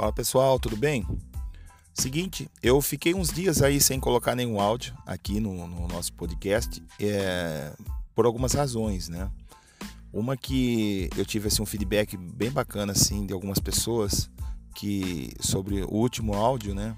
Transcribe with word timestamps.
Fala 0.00 0.14
pessoal, 0.14 0.58
tudo 0.58 0.78
bem? 0.78 1.06
Seguinte, 1.92 2.50
eu 2.62 2.80
fiquei 2.80 3.12
uns 3.12 3.30
dias 3.30 3.60
aí 3.60 3.78
sem 3.78 4.00
colocar 4.00 4.34
nenhum 4.34 4.58
áudio 4.58 4.96
aqui 5.04 5.40
no, 5.40 5.68
no 5.68 5.86
nosso 5.86 6.10
podcast 6.14 6.82
é, 6.98 7.70
por 8.14 8.24
algumas 8.24 8.54
razões, 8.54 9.10
né? 9.10 9.30
Uma 10.10 10.38
que 10.38 11.10
eu 11.18 11.26
tive 11.26 11.48
assim, 11.48 11.62
um 11.62 11.66
feedback 11.66 12.16
bem 12.16 12.50
bacana 12.50 12.92
assim 12.92 13.26
de 13.26 13.34
algumas 13.34 13.58
pessoas 13.58 14.30
que 14.74 15.34
sobre 15.38 15.82
o 15.82 15.92
último 15.92 16.32
áudio, 16.32 16.74
né? 16.74 16.96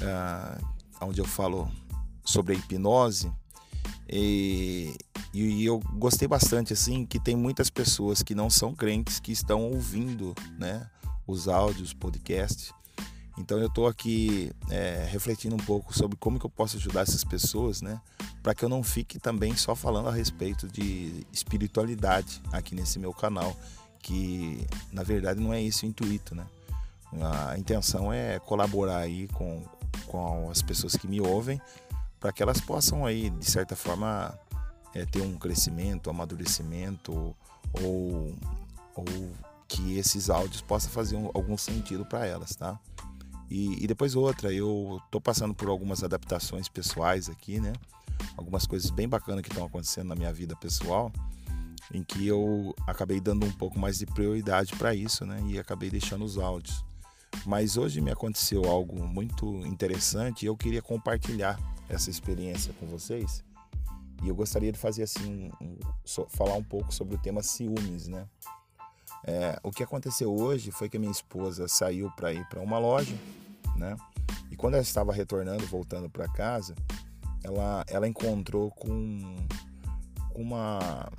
É, 0.00 1.04
onde 1.04 1.20
eu 1.20 1.26
falo 1.26 1.68
sobre 2.24 2.54
a 2.54 2.56
hipnose 2.56 3.28
e, 4.08 4.94
e 5.34 5.64
eu 5.64 5.80
gostei 5.94 6.28
bastante 6.28 6.72
assim 6.72 7.04
que 7.04 7.18
tem 7.18 7.34
muitas 7.34 7.70
pessoas 7.70 8.22
que 8.22 8.36
não 8.36 8.48
são 8.48 8.72
crentes 8.72 9.18
que 9.18 9.32
estão 9.32 9.64
ouvindo, 9.64 10.32
né? 10.56 10.88
Os 11.30 11.48
áudios, 11.48 11.92
podcasts. 11.92 12.72
Então 13.38 13.58
eu 13.58 13.68
estou 13.68 13.86
aqui 13.86 14.52
é, 14.68 15.06
refletindo 15.10 15.54
um 15.54 15.64
pouco 15.64 15.96
sobre 15.96 16.16
como 16.16 16.38
que 16.38 16.44
eu 16.44 16.50
posso 16.50 16.76
ajudar 16.76 17.02
essas 17.02 17.24
pessoas, 17.24 17.80
né? 17.80 18.00
Para 18.42 18.54
que 18.54 18.64
eu 18.64 18.68
não 18.68 18.82
fique 18.82 19.18
também 19.18 19.56
só 19.56 19.74
falando 19.74 20.08
a 20.08 20.12
respeito 20.12 20.68
de 20.68 21.26
espiritualidade 21.32 22.42
aqui 22.52 22.74
nesse 22.74 22.98
meu 22.98 23.14
canal, 23.14 23.56
que 24.00 24.66
na 24.92 25.02
verdade 25.02 25.40
não 25.40 25.54
é 25.54 25.62
esse 25.62 25.86
o 25.86 25.88
intuito, 25.88 26.34
né? 26.34 26.46
A 27.50 27.58
intenção 27.58 28.12
é 28.12 28.38
colaborar 28.38 28.98
aí 28.98 29.26
com, 29.28 29.62
com 30.06 30.50
as 30.50 30.62
pessoas 30.62 30.94
que 30.94 31.08
me 31.08 31.20
ouvem, 31.20 31.60
para 32.20 32.32
que 32.32 32.42
elas 32.42 32.60
possam 32.60 33.06
aí, 33.06 33.30
de 33.30 33.50
certa 33.50 33.74
forma, 33.74 34.38
é, 34.94 35.04
ter 35.06 35.22
um 35.22 35.36
crescimento, 35.36 36.10
amadurecimento 36.10 37.34
ou, 37.72 38.34
ou 38.94 39.04
que 39.70 39.96
esses 39.96 40.28
áudios 40.28 40.60
possam 40.60 40.90
fazer 40.90 41.14
um, 41.14 41.30
algum 41.32 41.56
sentido 41.56 42.04
para 42.04 42.26
elas, 42.26 42.56
tá? 42.56 42.78
E, 43.48 43.82
e, 43.82 43.86
depois 43.86 44.16
outra, 44.16 44.52
eu 44.52 45.00
tô 45.10 45.20
passando 45.20 45.54
por 45.54 45.68
algumas 45.68 46.02
adaptações 46.02 46.68
pessoais 46.68 47.28
aqui, 47.28 47.60
né? 47.60 47.72
Algumas 48.36 48.66
coisas 48.66 48.90
bem 48.90 49.08
bacanas 49.08 49.42
que 49.42 49.48
estão 49.48 49.64
acontecendo 49.64 50.08
na 50.08 50.16
minha 50.16 50.32
vida 50.32 50.56
pessoal, 50.56 51.12
em 51.92 52.02
que 52.02 52.26
eu 52.26 52.74
acabei 52.84 53.20
dando 53.20 53.46
um 53.46 53.52
pouco 53.52 53.78
mais 53.78 53.98
de 53.98 54.06
prioridade 54.06 54.74
para 54.74 54.92
isso, 54.92 55.24
né? 55.24 55.40
E 55.46 55.58
acabei 55.58 55.88
deixando 55.88 56.24
os 56.24 56.36
áudios. 56.36 56.84
Mas 57.46 57.76
hoje 57.76 58.00
me 58.00 58.10
aconteceu 58.10 58.64
algo 58.64 59.04
muito 59.06 59.46
interessante 59.66 60.42
e 60.42 60.46
eu 60.46 60.56
queria 60.56 60.82
compartilhar 60.82 61.58
essa 61.88 62.10
experiência 62.10 62.72
com 62.78 62.86
vocês. 62.86 63.44
E 64.22 64.28
eu 64.28 64.34
gostaria 64.34 64.72
de 64.72 64.78
fazer 64.78 65.04
assim, 65.04 65.50
um, 65.60 65.66
um, 65.66 66.26
falar 66.28 66.54
um 66.54 66.62
pouco 66.62 66.92
sobre 66.92 67.14
o 67.14 67.18
tema 67.18 67.42
ciúmes, 67.42 68.08
né? 68.08 68.26
É, 69.24 69.58
o 69.62 69.70
que 69.70 69.82
aconteceu 69.82 70.34
hoje 70.34 70.70
foi 70.70 70.88
que 70.88 70.96
a 70.96 71.00
minha 71.00 71.12
esposa 71.12 71.68
saiu 71.68 72.10
para 72.12 72.32
ir 72.32 72.44
para 72.48 72.60
uma 72.60 72.78
loja, 72.78 73.14
né? 73.76 73.96
E 74.50 74.56
quando 74.56 74.74
ela 74.74 74.82
estava 74.82 75.12
retornando, 75.12 75.66
voltando 75.66 76.08
para 76.08 76.28
casa, 76.28 76.74
ela, 77.42 77.84
ela 77.88 78.08
encontrou 78.08 78.70
com, 78.70 79.36
com 80.30 80.42
uma. 80.42 81.10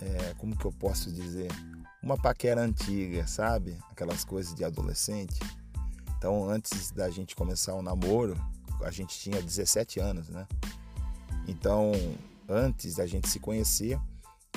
É, 0.00 0.34
como 0.38 0.56
que 0.56 0.64
eu 0.64 0.72
posso 0.72 1.10
dizer? 1.12 1.50
Uma 2.02 2.16
paquera 2.16 2.60
antiga, 2.60 3.26
sabe? 3.26 3.76
Aquelas 3.90 4.24
coisas 4.24 4.54
de 4.54 4.64
adolescente. 4.64 5.38
Então, 6.16 6.48
antes 6.48 6.90
da 6.90 7.10
gente 7.10 7.36
começar 7.36 7.74
o 7.74 7.82
namoro, 7.82 8.36
a 8.82 8.90
gente 8.90 9.18
tinha 9.18 9.40
17 9.42 10.00
anos, 10.00 10.28
né? 10.28 10.46
Então, 11.46 11.92
antes 12.48 12.96
da 12.96 13.06
gente 13.06 13.28
se 13.28 13.38
conhecer, 13.38 13.98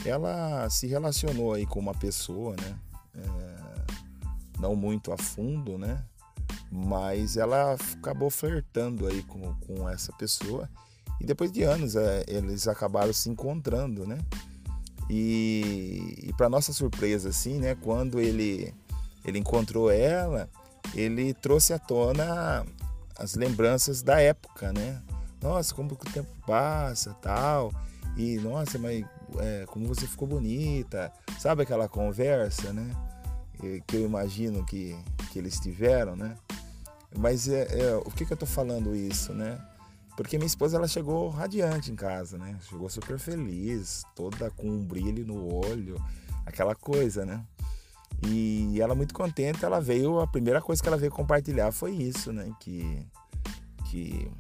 ela 0.06 0.70
se 0.70 0.88
relacionou 0.88 1.54
aí 1.54 1.66
com 1.66 1.80
uma 1.80 1.94
pessoa, 1.94 2.56
né? 2.56 2.80
É, 3.16 4.60
não 4.60 4.76
muito 4.76 5.12
a 5.12 5.18
fundo, 5.18 5.78
né? 5.78 6.04
Mas 6.72 7.38
ela 7.38 7.76
acabou 7.98 8.30
flertando 8.30 9.08
aí 9.08 9.22
com, 9.24 9.54
com 9.56 9.90
essa 9.90 10.12
pessoa 10.14 10.70
e 11.20 11.26
depois 11.26 11.52
de 11.52 11.64
anos 11.64 11.96
é, 11.96 12.24
eles 12.28 12.68
acabaram 12.68 13.14
se 13.14 13.30
encontrando, 13.30 14.08
né? 14.08 14.18
E, 15.10 16.16
e 16.24 16.34
para 16.34 16.50
nossa 16.50 16.74
surpresa, 16.74 17.30
assim, 17.30 17.60
né? 17.60 17.76
Quando 17.76 18.20
ele 18.20 18.74
ele 19.24 19.38
encontrou 19.38 19.92
ela, 19.92 20.50
ele 20.96 21.34
trouxe 21.34 21.74
à 21.74 21.80
tona 21.80 22.66
as 23.18 23.36
lembranças 23.36 24.02
da 24.02 24.20
época, 24.20 24.74
né? 24.74 25.00
Nossa, 25.42 25.74
como 25.76 25.96
que 25.96 26.08
o 26.08 26.12
tempo 26.12 26.30
passa, 26.46 27.14
tal. 27.22 27.72
E 28.18 28.38
nossa, 28.38 28.80
mas 28.80 29.06
é, 29.40 29.66
como 29.68 29.88
você 29.88 30.08
ficou 30.08 30.28
bonita, 30.28 31.12
sabe 31.40 31.64
aquela 31.64 31.88
conversa, 31.88 32.74
né? 32.74 32.90
Que 33.88 33.96
eu 33.98 34.06
imagino 34.06 34.66
que, 34.66 34.98
que 35.32 35.38
eles 35.38 35.60
tiveram, 35.60 36.16
né? 36.16 36.36
Mas 37.18 37.48
é, 37.48 37.68
é, 37.80 37.96
o 37.96 38.10
que, 38.12 38.26
que 38.26 38.34
eu 38.34 38.38
tô 38.38 38.46
falando 38.46 38.96
isso, 38.96 39.34
né? 39.34 39.60
Porque 40.16 40.38
minha 40.38 40.48
esposa 40.48 40.78
ela 40.78 40.88
chegou 40.88 41.30
radiante 41.30 41.92
em 41.92 41.96
casa, 41.96 42.38
né? 42.38 42.58
Chegou 42.70 42.90
super 42.90 43.18
feliz, 43.18 44.04
toda 44.16 44.50
com 44.52 44.68
um 44.68 44.84
brilho 44.84 45.26
no 45.26 45.54
olho, 45.54 46.02
aquela 46.46 46.76
coisa, 46.76 47.26
né? 47.26 47.44
E 48.28 48.80
ela 48.80 48.94
muito 48.94 49.14
contente, 49.14 49.66
ela 49.66 49.82
veio, 49.82 50.20
a 50.20 50.28
primeira 50.28 50.62
coisa 50.62 50.82
que 50.82 50.88
ela 50.88 50.98
veio 50.98 51.12
compartilhar 51.12 51.72
foi 51.72 51.92
isso, 51.92 52.32
né? 52.32 52.52
Que, 52.60 53.06
que, 53.90 54.32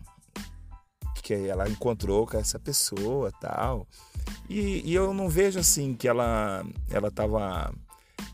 que 1.23 1.33
ela 1.33 1.67
encontrou 1.67 2.27
com 2.27 2.37
essa 2.37 2.59
pessoa 2.59 3.31
tal. 3.39 3.87
E, 4.51 4.81
e, 4.85 4.93
eu 4.93 5.13
não 5.13 5.29
vejo 5.29 5.57
assim 5.57 5.93
que 5.93 6.09
ela 6.09 6.65
ela 6.89 7.07
estava 7.07 7.73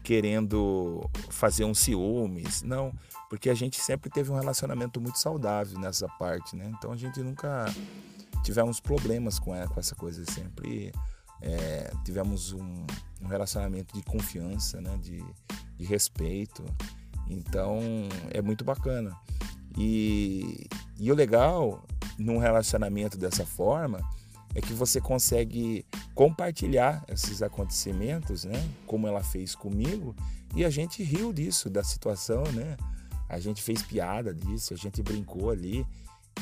querendo 0.03 1.07
fazer 1.29 1.63
um 1.63 1.75
ciúmes, 1.75 2.63
não, 2.63 2.91
porque 3.29 3.51
a 3.51 3.53
gente 3.53 3.79
sempre 3.79 4.09
teve 4.09 4.31
um 4.31 4.35
relacionamento 4.35 5.00
muito 5.00 5.19
saudável 5.19 5.79
nessa 5.79 6.07
parte, 6.17 6.56
né? 6.56 6.72
Então 6.75 6.91
a 6.91 6.95
gente 6.97 7.22
nunca 7.22 7.72
tivemos 8.44 8.79
problemas 8.79 9.38
com, 9.38 9.51
com 9.67 9.79
essa 9.79 9.94
coisa, 9.94 10.25
sempre 10.31 10.91
é, 11.39 11.94
tivemos 12.03 12.51
um, 12.51 12.88
um, 13.22 13.27
relacionamento 13.27 13.94
de 13.94 14.01
confiança, 14.01 14.81
né? 14.81 14.97
De, 14.97 15.23
de 15.77 15.85
respeito. 15.85 16.66
Então 17.29 17.79
é 18.31 18.41
muito 18.41 18.66
bacana. 18.66 19.16
E, 19.77 20.66
e 21.00 21.11
o 21.11 21.16
legal 21.16 21.85
num 22.17 22.39
relacionamento 22.39 23.19
dessa 23.19 23.45
forma 23.45 24.00
é 24.56 24.61
que 24.61 24.73
você 24.73 25.00
consegue 25.00 25.85
compartilhar 26.17 27.05
esses 27.07 27.44
acontecimentos, 27.44 28.44
né? 28.44 28.67
Como 28.88 29.05
ela 29.05 29.23
fez 29.23 29.53
comigo, 29.53 30.16
e 30.55 30.66
a 30.66 30.69
gente 30.69 31.03
riu 31.03 31.31
disso, 31.31 31.69
da 31.69 31.83
situação, 31.83 32.41
né? 32.53 32.75
A 33.29 33.39
gente 33.39 33.61
fez 33.61 33.83
piada 33.83 34.33
disso, 34.33 34.73
a 34.73 34.77
gente 34.77 35.03
brincou 35.03 35.51
ali. 35.51 35.85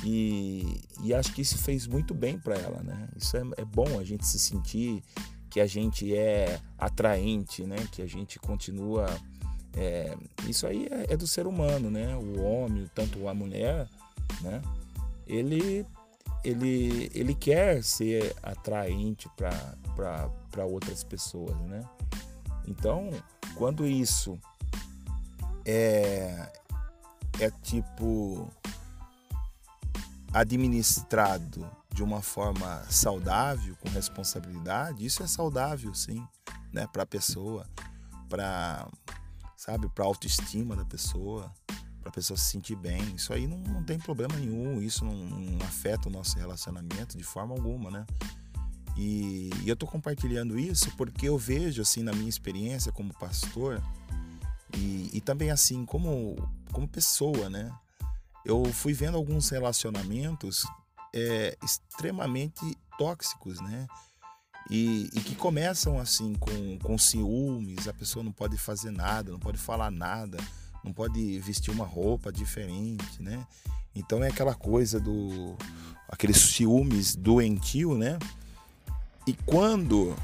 E, 0.01 0.79
e 1.03 1.13
acho 1.13 1.33
que 1.33 1.41
isso 1.41 1.57
fez 1.57 1.87
muito 1.87 2.13
bem 2.13 2.39
para 2.39 2.55
ela, 2.55 2.81
né? 2.83 3.09
Isso 3.17 3.35
é, 3.35 3.41
é 3.57 3.65
bom 3.65 3.99
a 3.99 4.03
gente 4.05 4.25
se 4.25 4.39
sentir 4.39 5.03
que 5.49 5.59
a 5.59 5.67
gente 5.67 6.15
é 6.15 6.57
atraente, 6.77 7.65
né? 7.65 7.75
Que 7.91 8.01
a 8.01 8.07
gente 8.07 8.39
continua. 8.39 9.07
É, 9.73 10.15
isso 10.47 10.65
aí 10.65 10.87
é, 10.89 11.13
é 11.13 11.17
do 11.17 11.27
ser 11.27 11.47
humano, 11.47 11.91
né? 11.91 12.15
O 12.15 12.41
homem, 12.41 12.89
tanto 12.95 13.27
a 13.27 13.33
mulher, 13.33 13.89
né? 14.41 14.61
Ele 15.27 15.85
ele, 16.45 17.09
ele 17.13 17.33
quer 17.33 17.83
ser 17.83 18.35
atraente 18.43 19.27
para 19.35 20.65
outras 20.65 21.03
pessoas, 21.03 21.57
né? 21.61 21.83
Então, 22.67 23.09
quando 23.55 23.85
isso 23.85 24.39
é, 25.65 26.51
é 27.39 27.49
tipo 27.63 28.47
administrado 30.31 31.69
de 31.91 32.03
uma 32.03 32.21
forma 32.21 32.83
saudável, 32.89 33.75
com 33.77 33.89
responsabilidade, 33.89 35.05
isso 35.05 35.23
é 35.23 35.27
saudável, 35.27 35.93
sim, 35.93 36.27
né, 36.71 36.85
para 36.91 37.03
a 37.03 37.05
pessoa, 37.05 37.65
para 38.29 38.87
sabe, 39.55 39.87
para 39.89 40.05
autoestima 40.05 40.75
da 40.75 40.85
pessoa 40.85 41.51
para 42.05 42.11
a 42.11 42.13
pessoa 42.13 42.37
se 42.37 42.51
sentir 42.51 42.75
bem. 42.75 43.01
Isso 43.15 43.33
aí 43.33 43.47
não, 43.47 43.57
não 43.57 43.83
tem 43.83 43.97
problema 43.97 44.35
nenhum, 44.35 44.79
isso 44.79 45.03
não, 45.03 45.15
não, 45.15 45.65
afeta 45.65 46.07
o 46.07 46.11
nosso 46.11 46.37
relacionamento 46.37 47.17
de 47.17 47.23
forma 47.23 47.55
alguma, 47.55 47.89
né? 47.89 48.05
E, 48.95 49.49
e 49.63 49.67
eu 49.67 49.73
estou 49.73 49.89
compartilhando 49.89 50.57
isso 50.57 50.95
porque 50.95 51.27
eu 51.27 51.37
vejo, 51.37 51.81
assim, 51.81 52.03
na 52.03 52.13
minha 52.13 52.29
experiência 52.29 52.91
como 52.91 53.11
pastor 53.17 53.81
e, 54.77 55.09
e 55.13 55.21
também, 55.21 55.49
assim, 55.49 55.83
como, 55.83 56.35
como 56.71 56.87
pessoa, 56.87 57.49
né? 57.49 57.73
Eu 58.45 58.63
fui 58.65 58.93
vendo 58.93 59.17
alguns 59.17 59.49
relacionamentos 59.49 60.63
é, 61.11 61.57
extremamente 61.63 62.77
tóxicos, 62.99 63.59
né? 63.61 63.87
E, 64.69 65.09
e, 65.13 65.21
que 65.21 65.35
começam 65.35 65.99
assim 65.99 66.33
com, 66.35 66.79
com 66.79 66.97
ciúmes, 66.97 67.87
a 67.87 67.93
pessoa 67.93 68.23
não 68.23 68.31
pode 68.31 68.57
fazer 68.57 68.91
nada, 68.91 69.31
não 69.31 69.39
pode 69.39 69.59
falar 69.59 69.91
nada, 69.91 70.37
não 70.85 70.93
pode 70.93 71.39
vestir 71.39 71.71
uma 71.71 71.85
roupa 71.85 72.31
diferente, 72.31 73.21
né? 73.21 73.45
Então 73.93 74.23
é 74.23 74.27
aquela 74.27 74.53
coisa 74.53 74.99
do 74.99 75.55
aqueles 76.07 76.37
ciúmes 76.37 77.15
doentio, 77.15 77.97
né? 77.97 78.19
E 79.27 79.33
quando 79.33 80.15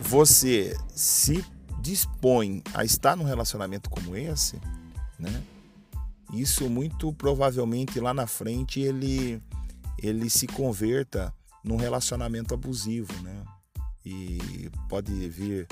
você 0.00 0.76
se 0.88 1.44
dispõe 1.80 2.62
a 2.72 2.84
estar 2.84 3.16
num 3.16 3.24
relacionamento 3.24 3.90
como 3.90 4.16
esse, 4.16 4.58
né? 5.18 5.42
isso 6.32 6.68
muito 6.68 7.12
provavelmente 7.12 8.00
lá 8.00 8.12
na 8.12 8.26
frente 8.26 8.80
ele, 8.80 9.42
ele 9.98 10.28
se 10.28 10.46
converta 10.46 11.32
num 11.64 11.76
relacionamento 11.76 12.54
abusivo, 12.54 13.12
né? 13.22 13.44
E 14.04 14.70
pode 14.88 15.12
vir 15.28 15.66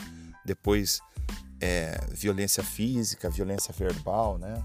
depois 0.45 1.01
é, 1.61 1.99
violência 2.11 2.63
física, 2.63 3.31
violência 3.31 3.73
verbal, 3.73 4.39
né? 4.39 4.63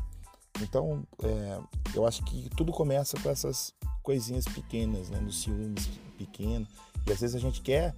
Então, 0.61 1.03
é, 1.23 1.59
eu 1.95 2.05
acho 2.05 2.23
que 2.23 2.49
tudo 2.55 2.71
começa 2.71 3.17
com 3.19 3.29
essas 3.29 3.73
coisinhas 4.03 4.45
pequenas, 4.45 5.09
né? 5.09 5.19
Nos 5.19 5.41
ciúmes 5.41 5.89
pequenos. 6.17 6.67
E 7.07 7.11
às 7.11 7.21
vezes 7.21 7.35
a 7.35 7.39
gente 7.39 7.61
quer 7.61 7.95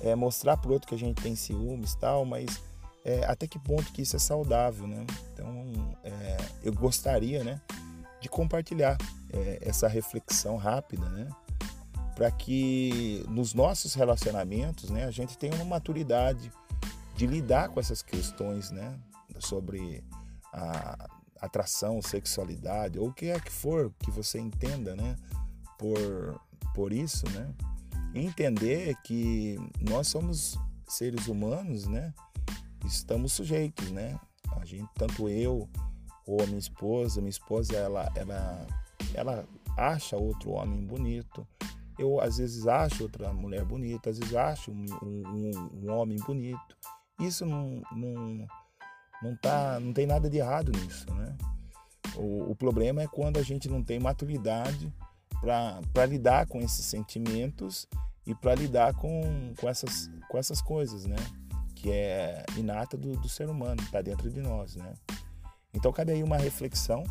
é, 0.00 0.14
mostrar 0.14 0.56
pro 0.56 0.72
outro 0.72 0.88
que 0.88 0.94
a 0.94 0.98
gente 0.98 1.20
tem 1.22 1.36
ciúmes 1.36 1.94
tal, 1.94 2.24
mas 2.24 2.60
é, 3.04 3.24
até 3.24 3.46
que 3.46 3.58
ponto 3.58 3.92
que 3.92 4.02
isso 4.02 4.16
é 4.16 4.18
saudável, 4.18 4.86
né? 4.86 5.06
Então, 5.32 5.96
é, 6.04 6.36
eu 6.62 6.72
gostaria, 6.72 7.42
né, 7.42 7.60
de 8.20 8.28
compartilhar 8.28 8.96
é, 9.32 9.58
essa 9.62 9.88
reflexão 9.88 10.56
rápida, 10.56 11.08
né, 11.08 11.28
para 12.14 12.30
que 12.30 13.24
nos 13.28 13.54
nossos 13.54 13.94
relacionamentos, 13.94 14.90
né, 14.90 15.04
a 15.04 15.10
gente 15.10 15.38
tenha 15.38 15.54
uma 15.54 15.64
maturidade 15.64 16.52
de 17.20 17.26
lidar 17.26 17.68
com 17.68 17.78
essas 17.78 18.00
questões, 18.00 18.70
né, 18.70 18.98
sobre 19.38 20.02
a 20.54 21.06
atração, 21.38 22.00
sexualidade 22.00 22.98
ou 22.98 23.08
o 23.08 23.12
que 23.12 23.26
é 23.26 23.38
que 23.38 23.52
for 23.52 23.92
que 23.98 24.10
você 24.10 24.38
entenda, 24.40 24.96
né, 24.96 25.16
por 25.78 26.40
por 26.74 26.94
isso, 26.94 27.28
né, 27.32 27.54
entender 28.14 28.96
que 29.04 29.58
nós 29.82 30.08
somos 30.08 30.58
seres 30.88 31.28
humanos, 31.28 31.86
né, 31.86 32.14
estamos 32.86 33.34
sujeitos, 33.34 33.90
né? 33.90 34.18
A 34.58 34.64
gente, 34.64 34.88
tanto 34.94 35.28
eu 35.28 35.68
ou 36.26 36.42
a 36.42 36.46
minha 36.46 36.58
esposa, 36.58 37.20
minha 37.20 37.28
esposa 37.28 37.76
ela, 37.76 38.10
ela, 38.16 38.66
ela 39.12 39.48
acha 39.76 40.16
outro 40.16 40.52
homem 40.52 40.86
bonito. 40.86 41.46
Eu 41.98 42.18
às 42.18 42.38
vezes 42.38 42.66
acho 42.66 43.02
outra 43.02 43.30
mulher 43.30 43.62
bonita, 43.62 44.08
às 44.08 44.18
vezes 44.18 44.34
acho 44.34 44.70
um, 44.72 44.86
um, 45.02 45.50
um 45.82 45.90
homem 45.92 46.16
bonito. 46.16 46.76
Isso 47.20 47.44
não, 47.46 47.82
não, 47.92 48.46
não, 49.22 49.36
tá, 49.36 49.78
não 49.78 49.92
tem 49.92 50.06
nada 50.06 50.28
de 50.28 50.38
errado 50.38 50.72
nisso, 50.72 51.12
né? 51.14 51.36
O, 52.16 52.50
o 52.50 52.56
problema 52.56 53.02
é 53.02 53.06
quando 53.06 53.38
a 53.38 53.42
gente 53.42 53.68
não 53.68 53.82
tem 53.82 54.00
maturidade 54.00 54.92
para 55.40 56.06
lidar 56.06 56.46
com 56.46 56.58
esses 56.60 56.84
sentimentos 56.86 57.86
e 58.26 58.34
para 58.34 58.54
lidar 58.54 58.94
com, 58.94 59.54
com, 59.58 59.68
essas, 59.68 60.10
com 60.28 60.38
essas 60.38 60.60
coisas, 60.60 61.06
né? 61.06 61.16
que 61.80 61.90
é 61.90 62.44
inata 62.56 62.96
do, 62.96 63.16
do 63.16 63.28
ser 63.28 63.48
humano, 63.48 63.82
está 63.82 64.02
dentro 64.02 64.30
de 64.30 64.40
nós, 64.42 64.76
né? 64.76 64.92
Então 65.72 65.90
cabe 65.90 66.12
aí 66.12 66.22
uma 66.22 66.36
reflexão, 66.36 67.04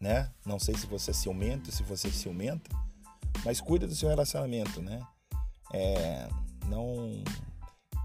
né? 0.00 0.28
Não 0.44 0.58
sei 0.58 0.74
se 0.74 0.86
você 0.86 1.12
é 1.12 1.14
ciumento, 1.14 1.70
se 1.70 1.84
você 1.84 2.08
é 2.08 2.10
ciumenta, 2.10 2.68
mas 3.44 3.60
cuida 3.60 3.86
do 3.86 3.94
seu 3.94 4.08
relacionamento, 4.08 4.82
né? 4.82 5.00
É, 5.72 6.28
não 6.66 7.22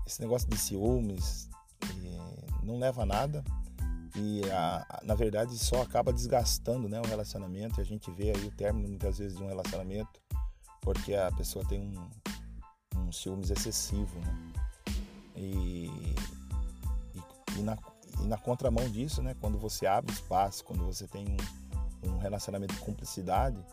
esse 0.10 0.20
negócio 0.22 0.50
de 0.50 0.58
ciúmes 0.58 1.48
é, 1.84 2.66
não 2.66 2.80
leva 2.80 3.04
a 3.04 3.06
nada 3.06 3.44
e 4.16 4.42
a, 4.50 4.86
a, 4.90 5.02
na 5.04 5.14
verdade 5.14 5.56
só 5.58 5.84
acaba 5.84 6.12
desgastando, 6.12 6.90
né, 6.90 7.00
o 7.00 7.08
relacionamento. 7.08 7.80
E 7.80 7.82
a 7.82 7.86
gente 7.86 8.10
vê 8.12 8.32
aí 8.32 8.48
o 8.48 8.52
término 8.52 8.88
muitas 8.88 9.20
vezes 9.20 9.38
de 9.38 9.44
um 9.44 9.48
relacionamento 9.48 10.20
porque 10.82 11.14
a 11.14 11.32
pessoa 11.32 11.64
tem 11.64 11.80
um, 11.82 12.10
um 13.00 13.12
ciúmes 13.12 13.52
excessivo, 13.52 14.20
né? 14.20 14.52
E, 15.36 15.86
e, 17.14 17.60
e, 17.60 17.62
na, 17.62 17.78
e 18.20 18.26
na 18.26 18.38
contramão 18.38 18.90
disso, 18.90 19.22
né, 19.22 19.36
quando 19.40 19.60
você 19.60 19.86
abre 19.86 20.12
espaço, 20.12 20.66
quando 20.66 20.84
você 20.84 21.08
tem 21.08 21.26
um, 22.04 22.10
um 22.10 22.18
relacionamento 22.18 22.74
de 22.74 22.80
cumplicidade, 22.80 23.64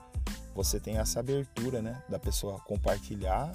você 0.54 0.78
tem 0.78 0.98
essa 0.98 1.20
abertura 1.20 1.80
né, 1.80 2.02
da 2.08 2.18
pessoa 2.18 2.60
compartilhar 2.60 3.50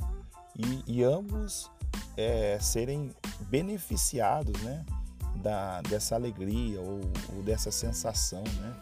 e, 0.57 0.83
e 0.87 1.03
ambos 1.03 1.69
é, 2.17 2.59
serem 2.59 3.13
beneficiados 3.49 4.59
né, 4.61 4.85
da, 5.35 5.81
dessa 5.81 6.15
alegria 6.15 6.79
ou, 6.79 7.01
ou, 7.33 7.43
dessa 7.43 7.71
sensação 7.71 8.43
né, 8.43 8.75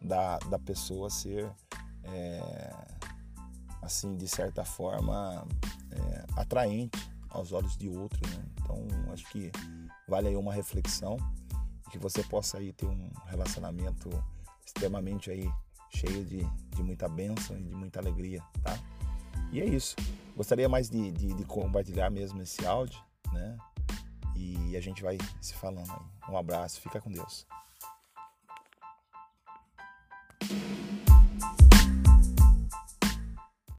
da, 0.00 0.38
da 0.38 0.58
pessoa 0.58 1.10
ser, 1.10 1.50
é, 2.04 2.74
assim, 3.82 4.16
de 4.16 4.28
certa 4.28 4.64
forma, 4.64 5.46
é, 5.90 6.24
atraente 6.36 6.98
aos 7.30 7.52
olhos 7.52 7.76
de 7.76 7.88
outro, 7.88 8.20
né? 8.28 8.44
Então, 8.60 9.12
acho 9.12 9.28
que 9.30 9.50
vale 10.08 10.28
aí 10.28 10.36
uma 10.36 10.52
reflexão 10.52 11.16
que 11.90 11.98
você 11.98 12.22
possa 12.22 12.58
aí 12.58 12.72
ter 12.72 12.86
um 12.86 13.10
relacionamento 13.26 14.10
extremamente 14.64 15.30
aí 15.30 15.50
cheio 15.90 16.24
de, 16.24 16.44
de 16.74 16.82
muita 16.82 17.08
bênção 17.08 17.56
e 17.58 17.62
de 17.62 17.74
muita 17.74 18.00
alegria, 18.00 18.42
tá? 18.62 18.78
E 19.52 19.60
é 19.60 19.64
isso. 19.64 19.94
Gostaria 20.36 20.68
mais 20.68 20.90
de, 20.90 21.10
de, 21.12 21.32
de 21.32 21.44
compartilhar 21.46 22.10
mesmo 22.10 22.42
esse 22.42 22.66
áudio, 22.66 23.00
né? 23.32 23.56
E 24.36 24.76
a 24.76 24.80
gente 24.82 25.02
vai 25.02 25.16
se 25.40 25.54
falando 25.54 25.90
aí. 25.90 26.32
Um 26.32 26.36
abraço, 26.36 26.78
fica 26.78 27.00
com 27.00 27.10
Deus. 27.10 27.46